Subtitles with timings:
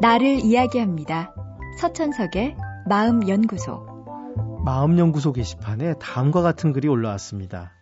[0.00, 1.34] 나를 이야기합니다.
[1.78, 2.56] 서천석의
[2.88, 4.62] 마음연구소.
[4.64, 7.72] 마음연구소 게시판에 다음과 같은 글이 올라왔습니다.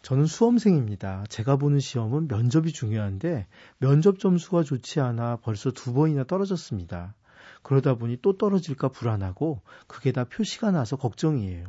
[0.00, 1.24] 저는 수험생입니다.
[1.28, 3.48] 제가 보는 시험은 면접이 중요한데
[3.78, 7.16] 면접 점수가 좋지 않아 벌써 두 번이나 떨어졌습니다.
[7.64, 11.66] 그러다 보니 또 떨어질까 불안하고 그게 다 표시가 나서 걱정이에요.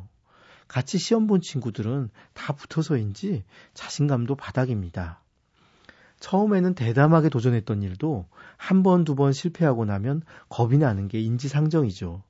[0.68, 3.42] 같이 시험 본 친구들은 다 붙어서인지
[3.74, 5.22] 자신감도 바닥입니다.
[6.20, 12.22] 처음에는 대담하게 도전했던 일도 한 번, 두 번 실패하고 나면 겁이 나는 게 인지상정이죠.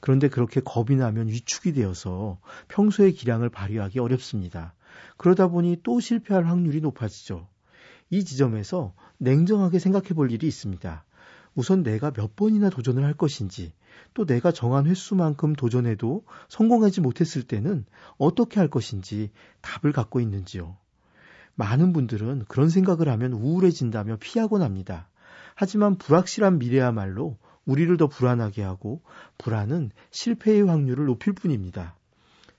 [0.00, 2.38] 그런데 그렇게 겁이 나면 위축이 되어서
[2.68, 4.74] 평소의 기량을 발휘하기 어렵습니다.
[5.16, 7.46] 그러다 보니 또 실패할 확률이 높아지죠.
[8.10, 11.04] 이 지점에서 냉정하게 생각해 볼 일이 있습니다.
[11.54, 13.72] 우선 내가 몇 번이나 도전을 할 것인지,
[14.14, 17.86] 또 내가 정한 횟수만큼 도전해도 성공하지 못했을 때는
[18.18, 19.30] 어떻게 할 것인지
[19.62, 20.76] 답을 갖고 있는지요.
[21.56, 25.08] 많은 분들은 그런 생각을 하면 우울해진다며 피하곤 합니다.
[25.54, 29.02] 하지만 불확실한 미래야말로 우리를 더 불안하게 하고
[29.38, 31.96] 불안은 실패의 확률을 높일 뿐입니다.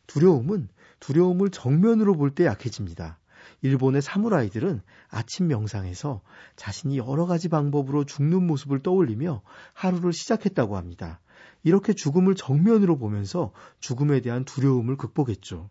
[0.08, 0.67] 두려움은
[1.00, 3.20] 두려움을 정면으로 볼 때 약해집니다.
[3.62, 6.22] 일본의 사무라이들은 아침 명상에서
[6.56, 9.42] 자신이 여러 가지 방법으로 죽는 모습을 떠올리며
[9.73, 11.20] 하루를 시작했다고 합니다.
[11.64, 15.70] 이렇게 죽음을 정면으로 보면서 죽음에 대한 두려움을 극복했죠.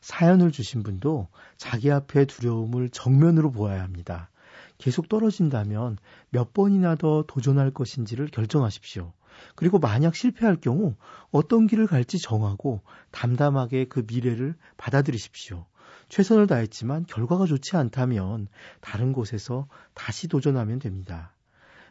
[0.00, 4.30] 사연을 주신 분도 자기 앞에 두려움을 정면으로 보아야 합니다.
[4.78, 5.98] 계속 떨어진다면
[6.30, 9.12] 몇 번이나 더 도전할 것인지를 결정하십시오.
[9.54, 10.94] 그리고 만약 실패할 경우
[11.30, 15.66] 어떤 길을 갈지 정하고 담담하게 그 미래를 받아들이십시오.
[16.08, 18.48] 최선을 다했지만 결과가 좋지 않다면
[18.80, 21.32] 다른 곳에서 다시 도전하면 됩니다.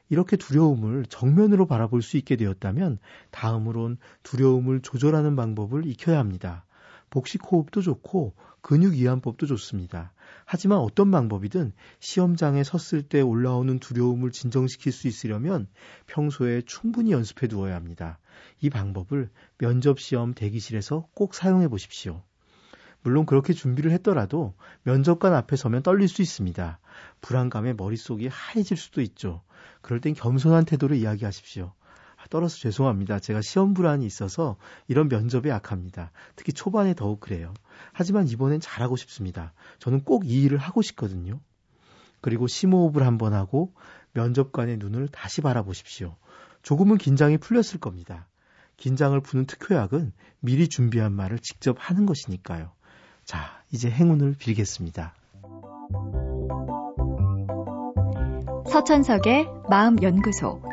[0.09, 2.99] 이렇게 두려움을 정면으로 바라볼 수 있게 되었다면
[3.31, 6.65] 다음으론 두려움을 조절하는 방법을 익혀야 합니다.
[7.13, 10.13] 복식 호흡도 좋고 근육 이완법도 좋습니다.
[10.45, 15.67] 하지만 어떤 방법이든 시험장에 섰을 때 올라오는 두려움을 진정시킬 수 있으려면
[16.07, 18.17] 평소에 충분히 연습해 두어야 합니다.
[18.61, 22.23] 이 방법을 면접 시험 대기실에서 꼭 사용해 보십시오.
[23.03, 26.79] 물론 그렇게 준비를 했더라도 면접관 앞에 서면 떨릴 수 있습니다.
[27.21, 29.43] 불안감에 머릿속이 하얘질 수도 있죠.
[29.81, 31.73] 그럴 땐 겸손한 태도로 이야기하십시오.
[32.33, 33.19] 떨어서 죄송합니다.
[33.19, 34.57] 제가 시험 불안이 있어서
[34.87, 36.09] 이런 면접에 약합니다.
[36.35, 37.53] 특히 초반에 더욱 그래요.
[37.91, 39.53] 하지만 이번엔 잘하고 싶습니다.
[39.77, 41.39] 저는 꼭 이 일을 하고 싶거든요.
[42.21, 43.71] 그리고 심호흡을 한번 하고
[44.13, 46.15] 면접관의 눈을 다시 바라보십시오.
[46.63, 48.27] 조금은 긴장이 풀렸을 겁니다.
[48.77, 52.71] 긴장을 푸는 특효약은 미리 준비한 말을 직접 하는 것이니까요.
[53.25, 55.13] 자, 이제 행운을 빌겠습니다.
[58.71, 60.72] 서천석의 마음연구소.